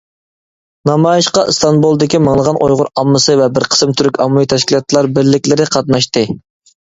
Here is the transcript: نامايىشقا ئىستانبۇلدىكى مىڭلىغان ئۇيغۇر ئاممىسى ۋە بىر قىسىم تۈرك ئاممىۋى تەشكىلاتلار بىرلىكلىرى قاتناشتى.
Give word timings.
نامايىشقا 0.89 1.41
ئىستانبۇلدىكى 1.51 2.21
مىڭلىغان 2.27 2.57
ئۇيغۇر 2.67 2.89
ئاممىسى 3.01 3.35
ۋە 3.41 3.49
بىر 3.57 3.67
قىسىم 3.75 3.93
تۈرك 4.01 4.19
ئاممىۋى 4.25 4.51
تەشكىلاتلار 4.55 5.11
بىرلىكلىرى 5.19 5.69
قاتناشتى. 5.77 6.27